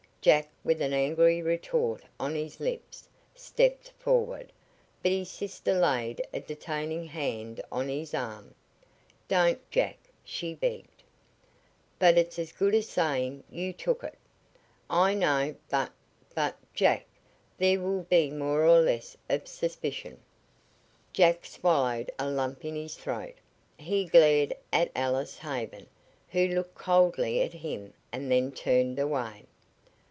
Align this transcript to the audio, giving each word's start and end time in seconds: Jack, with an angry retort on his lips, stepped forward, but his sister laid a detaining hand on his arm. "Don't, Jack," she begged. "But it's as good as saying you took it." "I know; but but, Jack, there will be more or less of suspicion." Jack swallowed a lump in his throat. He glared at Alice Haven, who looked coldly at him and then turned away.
Jack, 0.23 0.47
with 0.63 0.83
an 0.83 0.93
angry 0.93 1.41
retort 1.41 2.03
on 2.19 2.35
his 2.35 2.59
lips, 2.59 3.09
stepped 3.33 3.89
forward, 3.97 4.51
but 5.01 5.11
his 5.11 5.31
sister 5.31 5.73
laid 5.73 6.23
a 6.31 6.39
detaining 6.39 7.07
hand 7.07 7.59
on 7.71 7.89
his 7.89 8.13
arm. 8.13 8.53
"Don't, 9.27 9.57
Jack," 9.71 9.97
she 10.23 10.53
begged. 10.53 11.01
"But 11.97 12.19
it's 12.19 12.37
as 12.37 12.51
good 12.51 12.75
as 12.75 12.87
saying 12.87 13.45
you 13.49 13.73
took 13.73 14.03
it." 14.03 14.15
"I 14.91 15.15
know; 15.15 15.55
but 15.69 15.91
but, 16.35 16.55
Jack, 16.75 17.07
there 17.57 17.79
will 17.79 18.03
be 18.03 18.29
more 18.29 18.63
or 18.63 18.79
less 18.79 19.17
of 19.27 19.47
suspicion." 19.47 20.19
Jack 21.13 21.45
swallowed 21.47 22.11
a 22.19 22.29
lump 22.29 22.63
in 22.63 22.75
his 22.75 22.93
throat. 22.93 23.33
He 23.75 24.05
glared 24.05 24.53
at 24.71 24.91
Alice 24.95 25.39
Haven, 25.39 25.87
who 26.29 26.47
looked 26.47 26.75
coldly 26.75 27.41
at 27.41 27.53
him 27.53 27.95
and 28.11 28.29
then 28.31 28.51
turned 28.51 28.99
away. 28.99 29.45